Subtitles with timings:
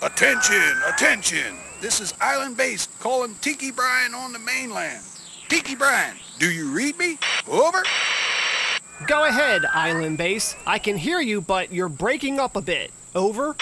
[0.00, 1.58] Attention, attention!
[1.80, 5.02] This is Island Base calling Tiki Brian on the mainland.
[5.48, 7.18] Tiki Brian, do you read me?
[7.48, 7.82] Over.
[9.06, 10.56] Go ahead, Island Base.
[10.66, 12.90] I can hear you, but you're breaking up a bit.
[13.14, 13.56] Over.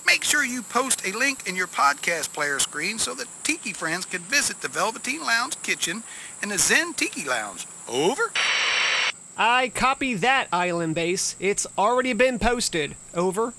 [0.09, 4.06] make sure you post a link in your podcast player screen so that Tiki friends
[4.06, 6.02] can visit the Velveteen Lounge Kitchen
[6.42, 7.68] and the Zen Tiki Lounge.
[7.88, 8.31] Over.
[9.38, 11.36] I copy that, Island Base.
[11.39, 12.95] It's already been posted.
[13.13, 13.54] Over.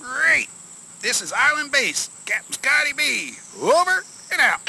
[0.00, 0.48] Great.
[1.02, 3.34] This is Island Base, Captain Scotty B.
[3.60, 4.60] Over and out.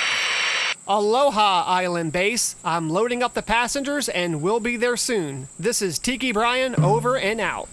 [0.85, 2.57] Aloha, Island Base.
[2.65, 5.47] I'm loading up the passengers and we'll be there soon.
[5.57, 7.69] This is Tiki Brian over and out.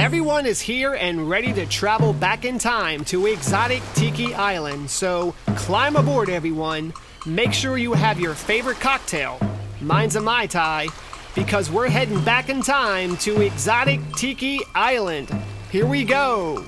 [0.00, 5.34] Everyone is here and ready to travel back in time to exotic Tiki Island, so
[5.56, 6.94] climb aboard, everyone.
[7.26, 9.38] Make sure you have your favorite cocktail.
[9.82, 10.86] Mine's a Mai Tai,
[11.34, 15.30] because we're heading back in time to exotic Tiki Island.
[15.70, 16.64] Here we go.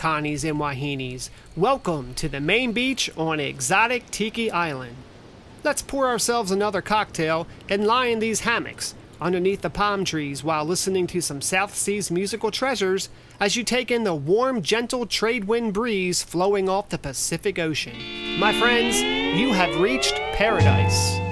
[0.00, 1.28] Kanes and Wahines.
[1.54, 4.96] Welcome to the main beach on exotic Tiki Island.
[5.62, 10.64] Let's pour ourselves another cocktail and lie in these hammocks underneath the palm trees while
[10.64, 15.44] listening to some South Seas musical treasures as you take in the warm, gentle trade
[15.44, 18.38] wind breeze flowing off the Pacific Ocean.
[18.38, 19.02] My friends,
[19.38, 21.29] you have reached paradise.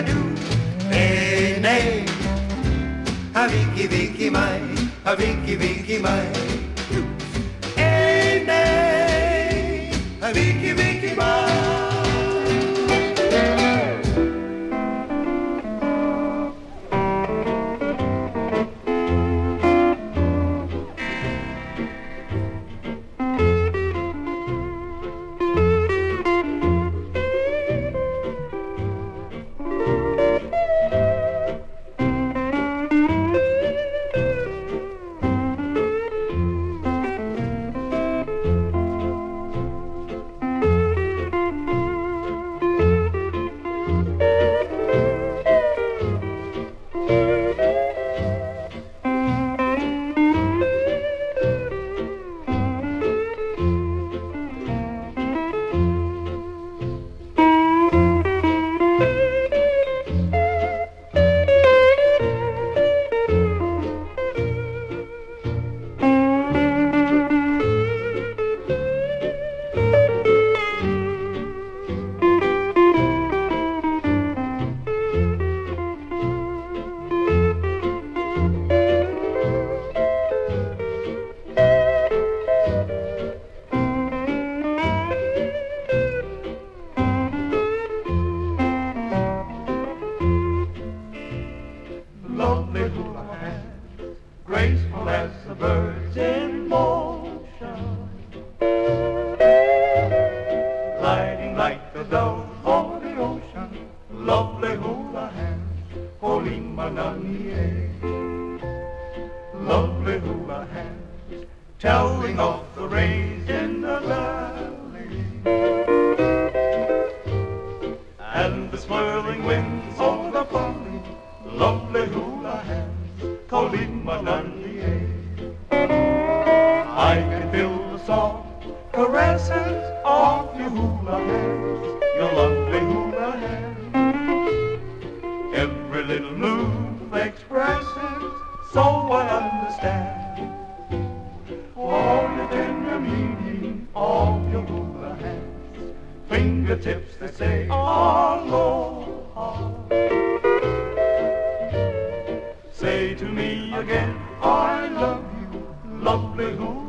[0.00, 0.59] I do.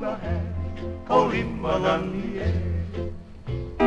[0.02, 0.42] Lovely
[1.08, 3.81] hula hands,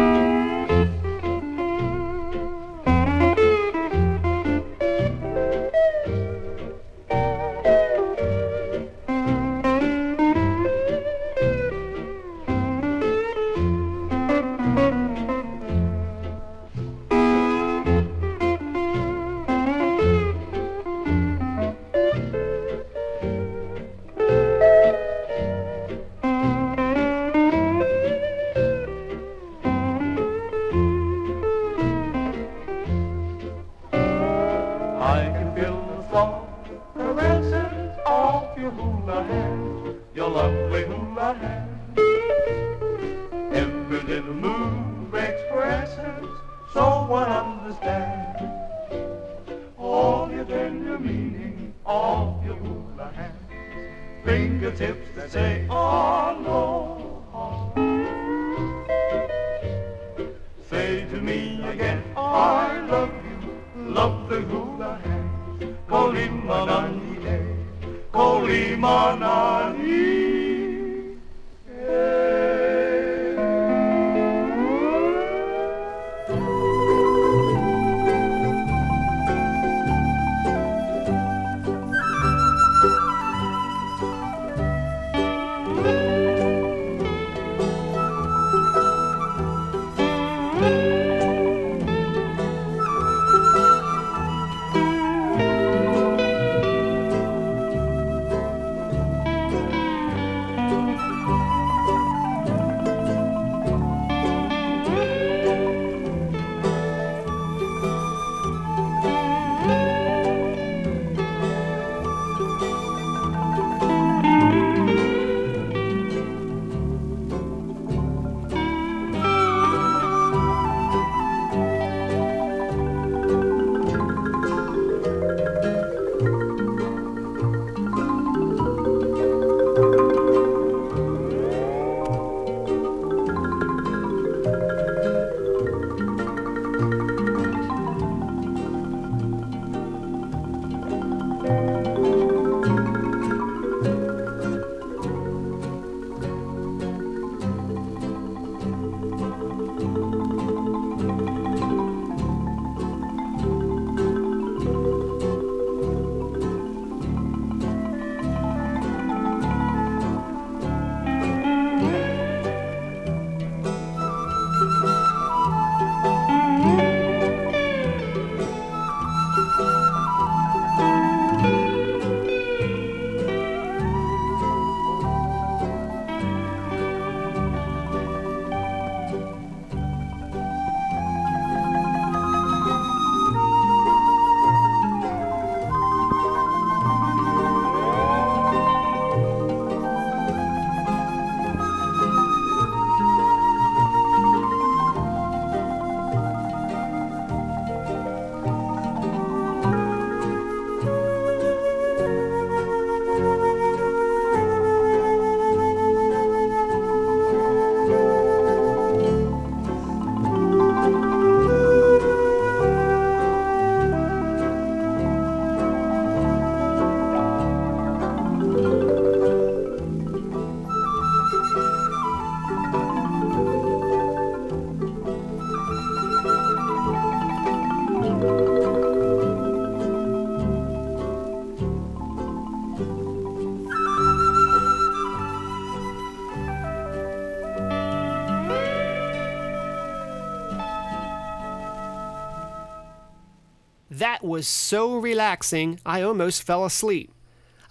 [244.34, 247.08] was so relaxing, I almost fell asleep.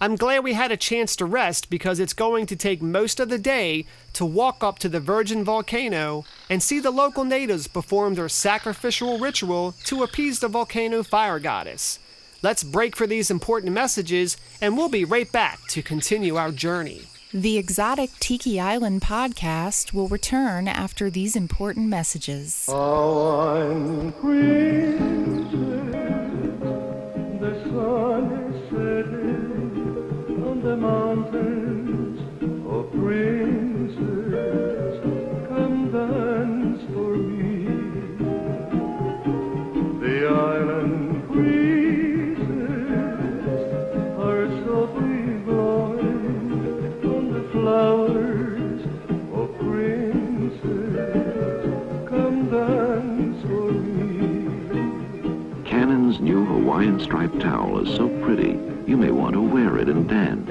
[0.00, 3.28] I'm glad we had a chance to rest because it's going to take most of
[3.28, 8.14] the day to walk up to the Virgin Volcano and see the local natives perform
[8.14, 11.98] their sacrificial ritual to appease the volcano fire goddess.
[12.40, 17.02] Let's break for these important messages and we'll be right back to continue our journey.
[17.34, 22.66] The Exotic Tiki Island podcast will return after these important messages.
[30.74, 32.18] The mountains.
[32.66, 33.94] Oh, princess,
[35.48, 37.66] come dance for me.
[40.00, 42.48] The island breezes
[44.18, 48.80] are softly blowing on the flowers.
[49.32, 50.58] Oh, princess,
[52.08, 54.02] come dance for me.
[55.64, 60.08] Cannon's new Hawaiian striped towel is so pretty, you may want to wear it and
[60.08, 60.50] dance.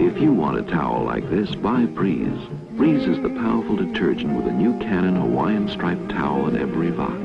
[0.00, 2.40] If you want a towel like this, buy Breeze.
[2.72, 7.18] Breeze is the powerful detergent with a new Cannon Hawaiian striped towel in every box.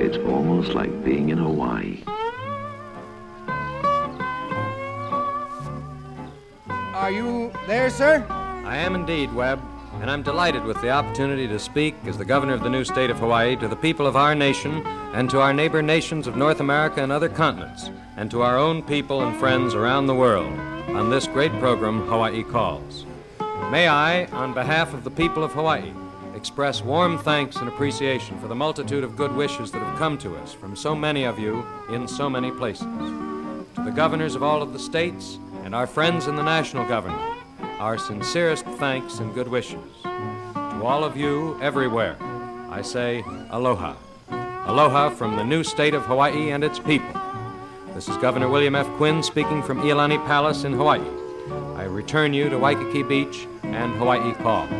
[0.00, 2.02] It's almost like being in Hawaii.
[6.94, 8.24] Are you there, sir?
[8.30, 9.60] I am indeed, Webb,
[10.00, 13.10] and I'm delighted with the opportunity to speak as the governor of the new state
[13.10, 16.60] of Hawaii to the people of our nation and to our neighbor nations of North
[16.60, 20.58] America and other continents, and to our own people and friends around the world
[20.90, 23.06] on this great program, Hawaii Calls.
[23.70, 25.92] May I, on behalf of the people of Hawaii,
[26.34, 30.36] express warm thanks and appreciation for the multitude of good wishes that have come to
[30.36, 32.86] us from so many of you in so many places.
[32.86, 37.33] To the governors of all of the states and our friends in the national government,
[37.78, 39.80] our sincerest thanks and good wishes.
[40.02, 42.16] To all of you everywhere,
[42.70, 43.96] I say aloha.
[44.66, 47.20] Aloha from the new state of Hawaii and its people.
[47.94, 48.88] This is Governor William F.
[48.96, 51.04] Quinn speaking from Iolani Palace in Hawaii.
[51.76, 54.70] I return you to Waikiki Beach and Hawaii Calls.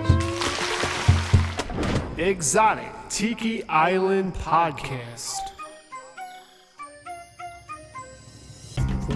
[2.19, 5.39] Exotic Tiki Island Podcast.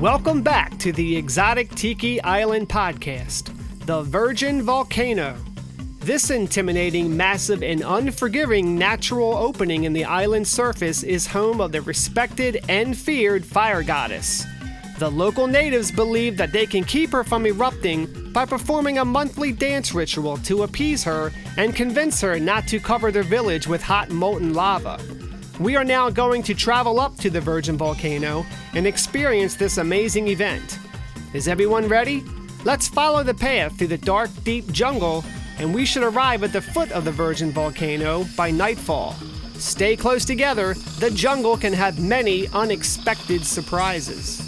[0.01, 3.49] Welcome back to the Exotic Tiki Island Podcast,
[3.88, 5.35] the Virgin Volcano.
[6.01, 11.81] This intimidating, massive, and unforgiving natural opening in the island's surface is home of the
[11.81, 14.44] respected and feared fire goddess.
[14.98, 19.53] The local natives believe that they can keep her from erupting by performing a monthly
[19.53, 24.11] dance ritual to appease her and convince her not to cover their village with hot
[24.11, 25.01] molten lava.
[25.59, 30.29] We are now going to travel up to the Virgin Volcano and experience this amazing
[30.29, 30.79] event.
[31.33, 32.22] Is everyone ready?
[32.68, 35.24] Let's follow the path through the dark, deep jungle,
[35.57, 39.14] and we should arrive at the foot of the Virgin Volcano by nightfall.
[39.54, 44.47] Stay close together, the jungle can have many unexpected surprises.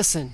[0.00, 0.32] Listen,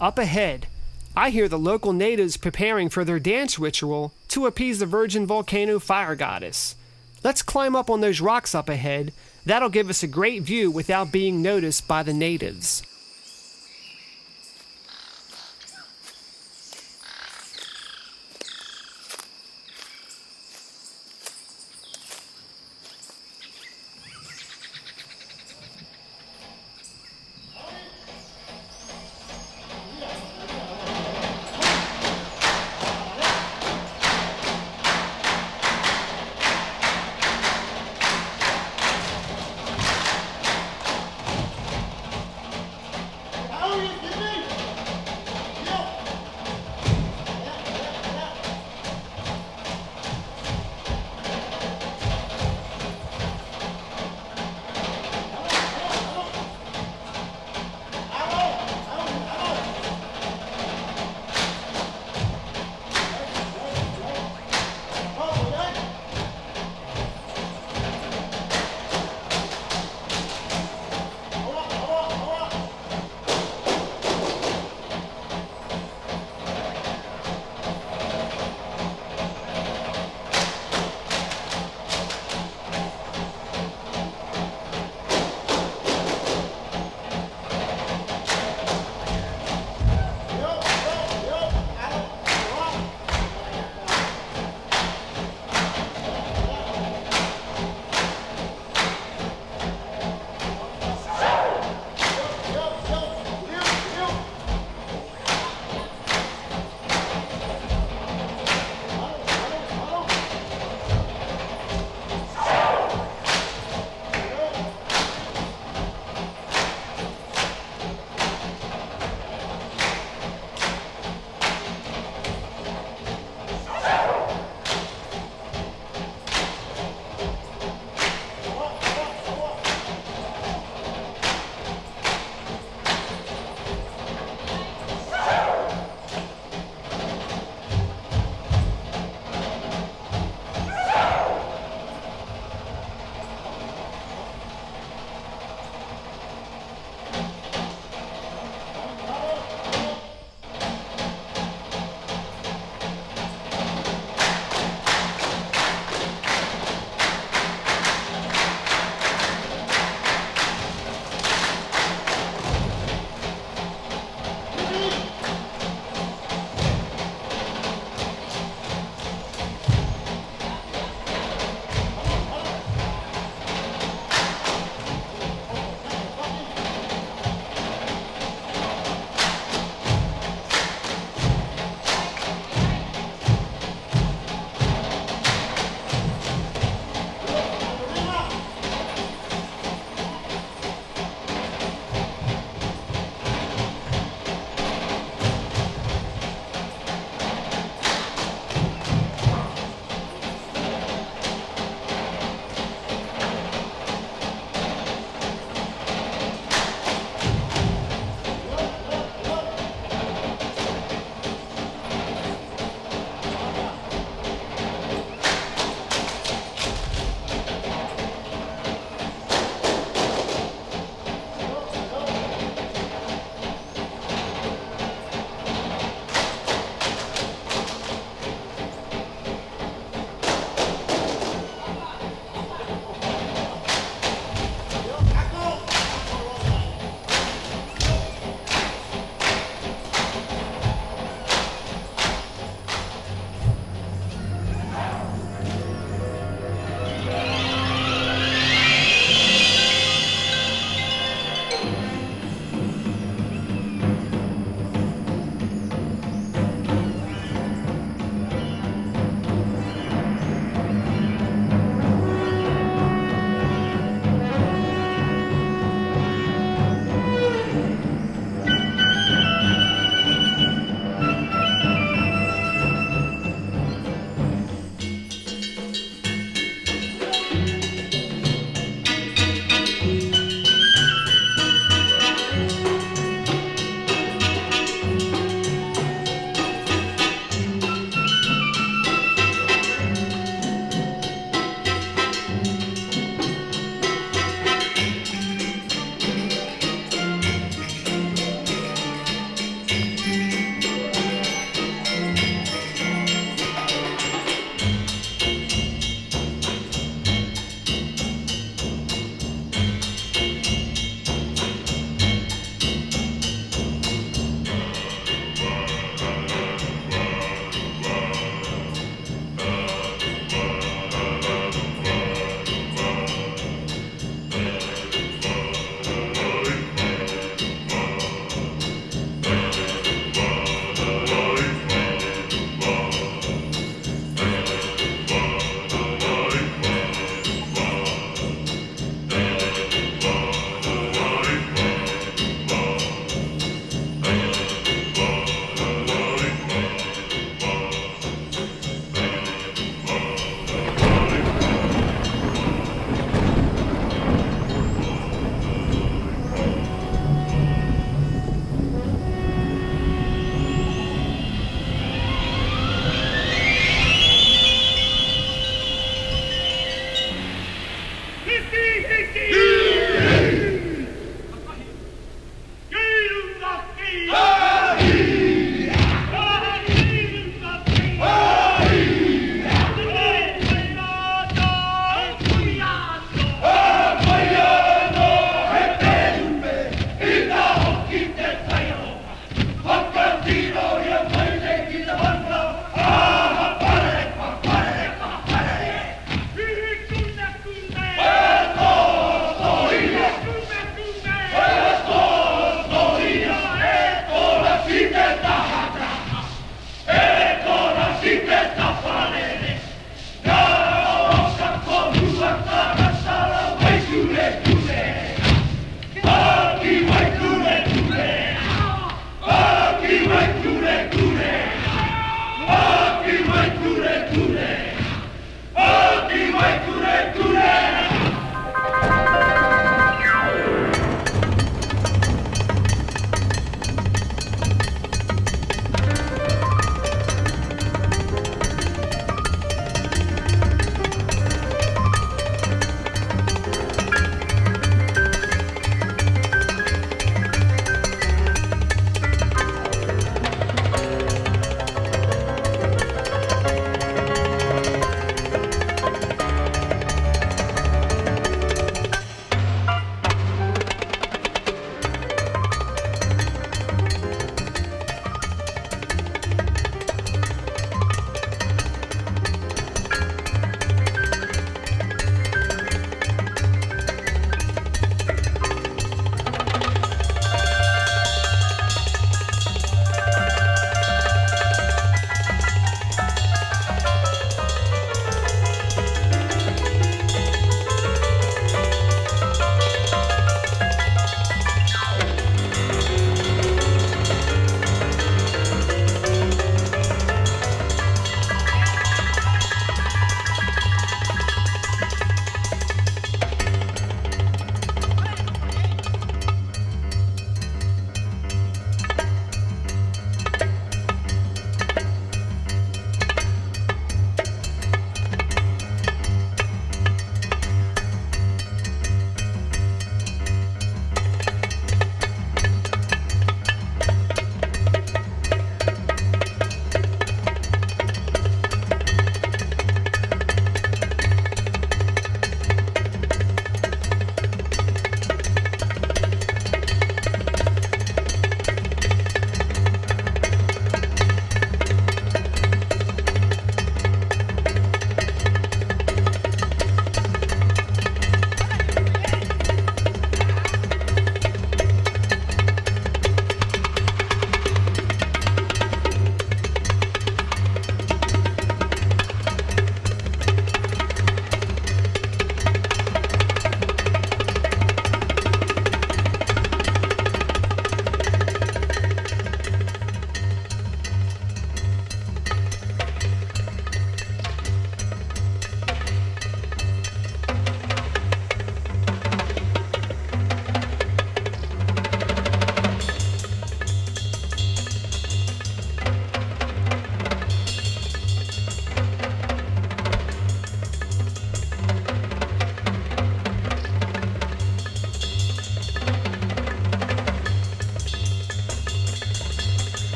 [0.00, 0.68] up ahead,
[1.14, 5.78] I hear the local natives preparing for their dance ritual to appease the virgin volcano
[5.78, 6.76] fire goddess.
[7.22, 9.12] Let's climb up on those rocks up ahead.
[9.44, 12.82] That'll give us a great view without being noticed by the natives.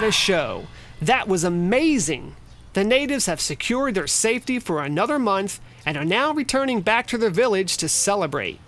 [0.00, 0.66] What a show!
[1.02, 2.34] That was amazing!
[2.72, 7.18] The natives have secured their safety for another month and are now returning back to
[7.18, 8.60] their village to celebrate.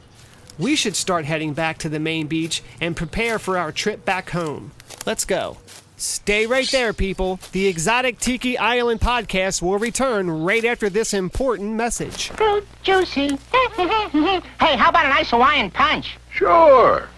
[0.59, 4.29] We should start heading back to the main beach and prepare for our trip back
[4.29, 4.73] home.
[5.07, 5.57] Let's go.
[5.97, 7.41] Stay right there, people.
[7.53, 12.29] The Exotic Tiki Island podcast will return right after this important message.
[12.29, 13.39] Fruit juicy.
[13.53, 16.19] hey, how about a nice Hawaiian punch?
[16.31, 17.09] Sure.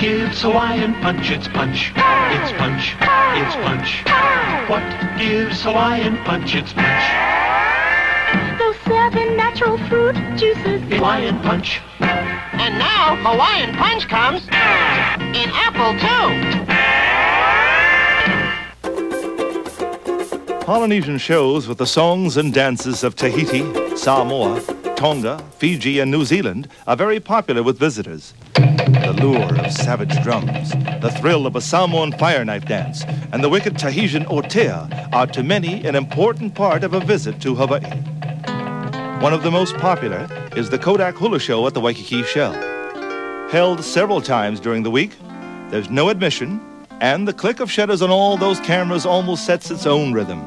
[0.00, 1.92] What gives Hawaiian punch its punch?
[1.94, 2.96] It's punch.
[3.36, 4.02] It's punch.
[4.66, 4.82] What
[5.18, 7.04] gives Hawaiian punch its punch?
[8.58, 10.80] Those seven natural fruit juices.
[10.90, 11.82] Hawaiian punch.
[12.00, 14.42] And now Hawaiian punch comes
[15.36, 16.30] in apple too.
[20.64, 23.66] Polynesian shows with the songs and dances of Tahiti,
[23.98, 24.62] Samoa,
[24.96, 28.32] Tonga, Fiji, and New Zealand are very popular with visitors.
[29.10, 30.70] The lure of savage drums,
[31.02, 33.02] the thrill of a Samoan fire knife dance,
[33.32, 37.56] and the wicked Tahitian otea are to many an important part of a visit to
[37.56, 37.90] Hawaii.
[39.20, 42.52] One of the most popular is the Kodak Hula Show at the Waikiki Shell.
[43.50, 45.16] Held several times during the week,
[45.70, 46.60] there's no admission,
[47.00, 50.40] and the click of shutters on all those cameras almost sets its own rhythm.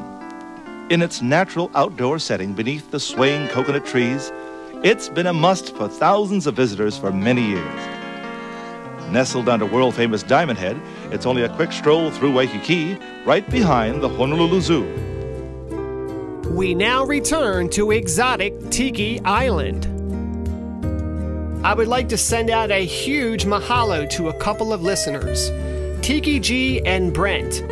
[0.89, 4.31] In its natural outdoor setting beneath the swaying coconut trees,
[4.85, 7.92] it's been a must for thousands of visitors for many years.
[9.13, 10.75] Nestled under world famous Diamond Head,
[11.11, 12.97] it's only a quick stroll through Waikiki,
[13.27, 14.83] right behind the Honolulu Zoo.
[16.49, 19.85] We now return to exotic Tiki Island.
[21.63, 25.51] I would like to send out a huge mahalo to a couple of listeners,
[26.01, 27.63] Tiki G and Brent.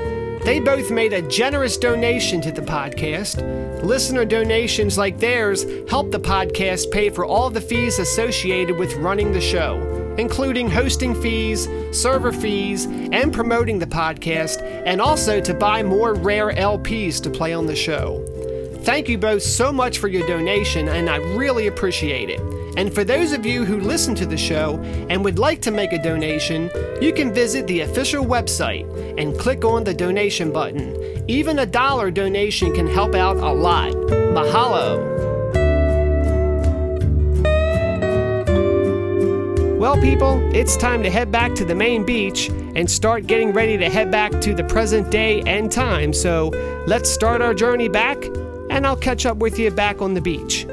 [0.46, 3.42] They both made a generous donation to the podcast.
[3.82, 9.32] Listener donations like theirs help the podcast pay for all the fees associated with running
[9.32, 9.80] the show,
[10.18, 16.52] including hosting fees, server fees, and promoting the podcast, and also to buy more rare
[16.52, 18.26] LPs to play on the show.
[18.84, 22.40] Thank you both so much for your donation, and I really appreciate it.
[22.78, 25.94] And for those of you who listen to the show and would like to make
[25.94, 28.88] a donation, you can visit the official website
[29.20, 30.98] and click on the donation button.
[31.28, 33.92] Even a dollar donation can help out a lot.
[33.92, 35.31] Mahalo!
[39.82, 43.80] Well, people, it's time to head back to the main beach and start getting ready
[43.80, 46.14] to head back to the present day and time.
[46.14, 46.50] So
[46.86, 48.24] let's start our journey back,
[48.70, 50.68] and I'll catch up with you back on the beach.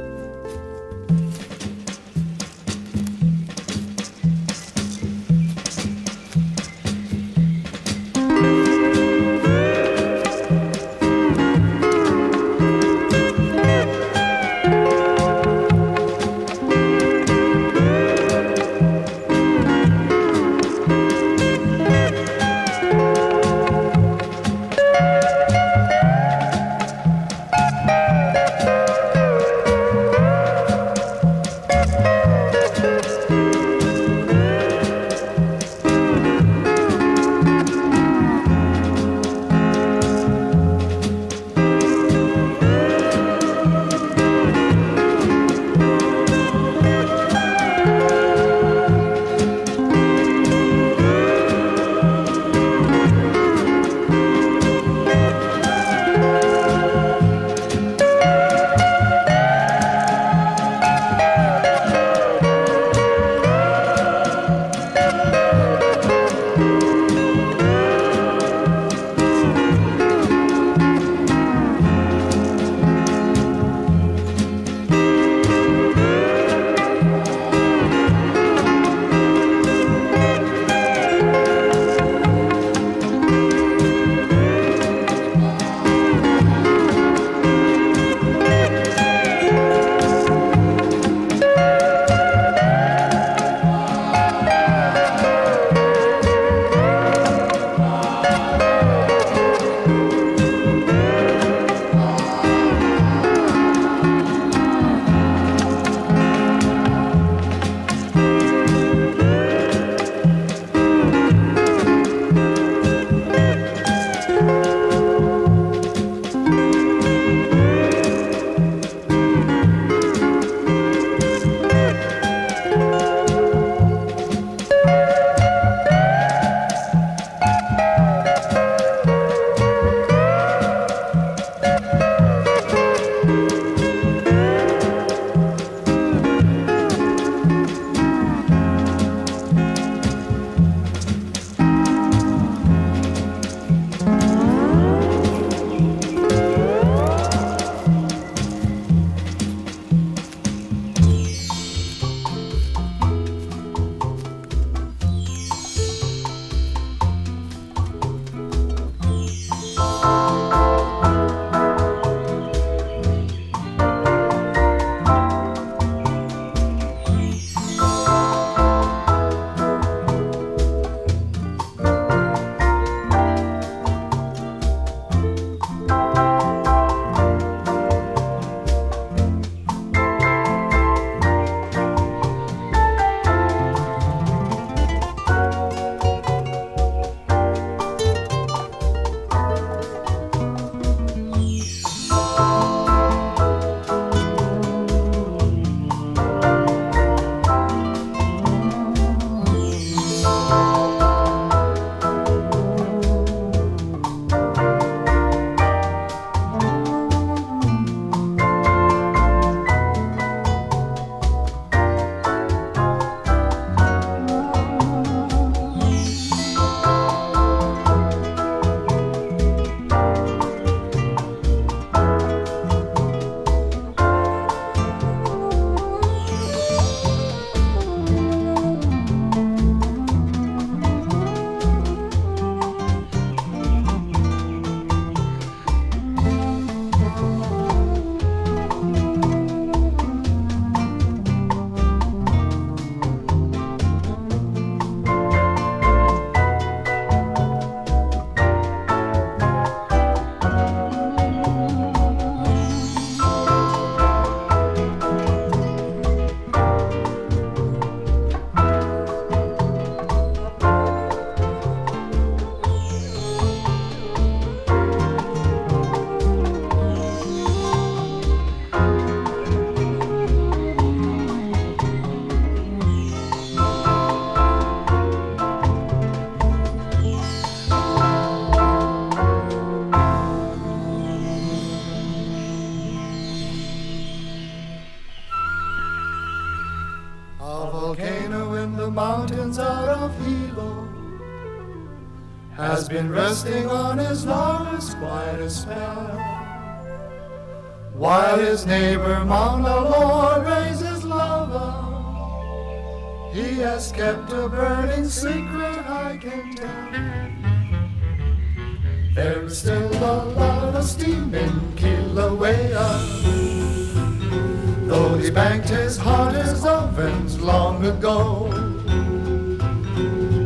[317.99, 318.49] Ago.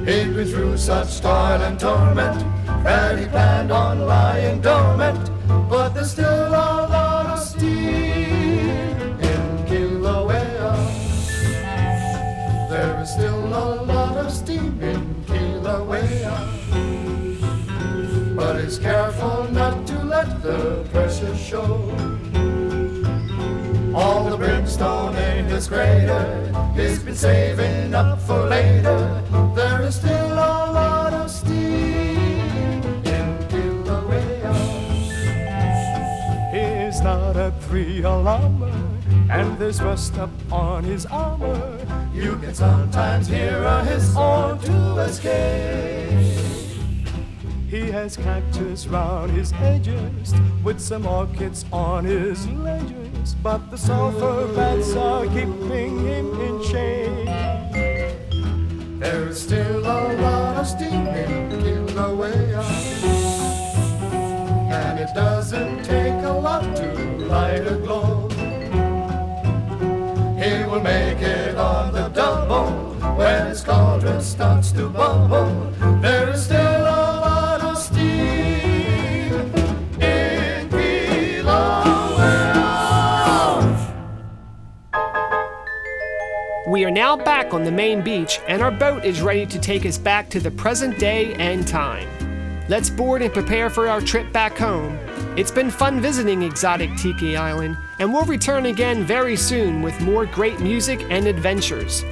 [0.06, 1.78] He'd been through such toil and
[37.72, 38.70] three alarmer,
[39.30, 41.78] and there's rust up on his armor.
[42.12, 46.38] You can sometimes hear a hiss or two escape.
[47.70, 54.52] He has cactus round his edges, with some orchids on his ledges, but the sulfur
[54.54, 57.26] bats are keeping him in shade.
[59.00, 62.62] There is still a lot of steam in the Kilauea.
[64.70, 67.11] And it doesn't take a lot to
[67.82, 68.28] glow.
[70.36, 72.70] He will make it on the double
[73.16, 75.70] when his cauldron starts to bubble.
[76.00, 79.32] There is still a lot of steam
[80.00, 80.42] in.
[86.68, 89.84] We are now back on the main beach, and our boat is ready to take
[89.84, 92.08] us back to the present day and time.
[92.68, 94.98] Let's board and prepare for our trip back home.
[95.34, 100.26] It's been fun visiting exotic Tiki Island, and we'll return again very soon with more
[100.26, 102.04] great music and adventures.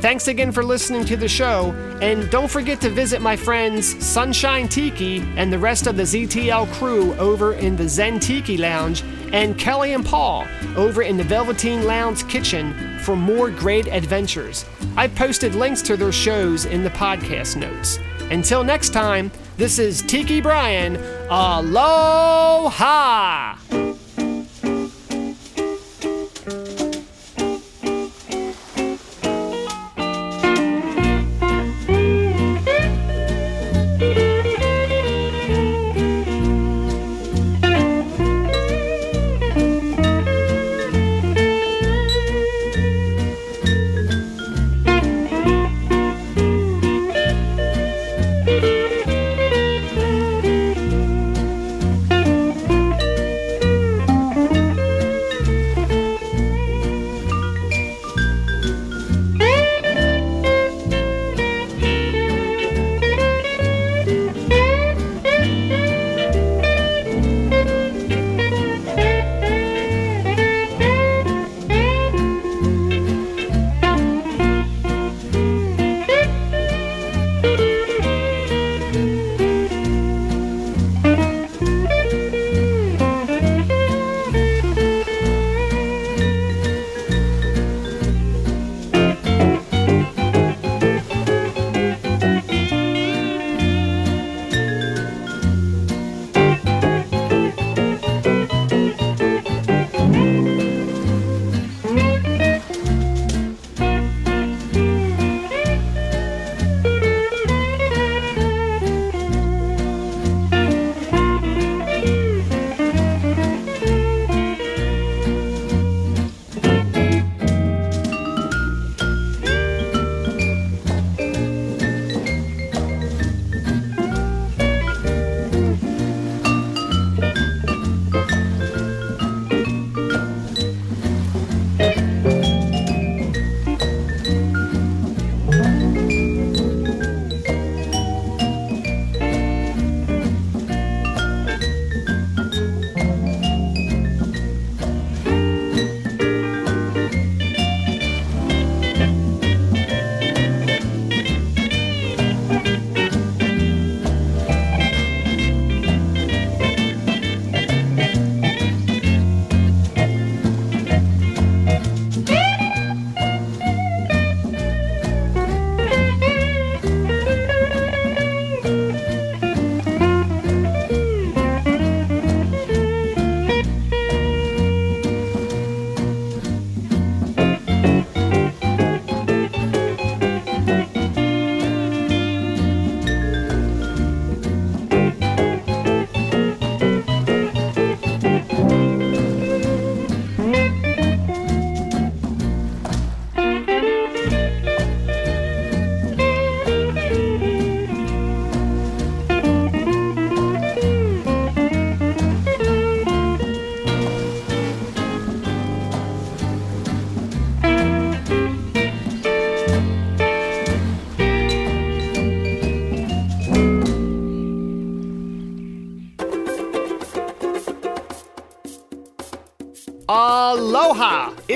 [0.00, 1.70] Thanks again for listening to the show,
[2.02, 6.70] and don't forget to visit my friends Sunshine Tiki and the rest of the ZTL
[6.72, 10.44] crew over in the Zen Tiki Lounge, and Kelly and Paul
[10.76, 14.64] over in the Velveteen Lounge kitchen for more great adventures.
[14.96, 18.00] I've posted links to their shows in the podcast notes.
[18.32, 20.96] Until next time, this is Tiki Brian.
[21.30, 22.74] Aloha!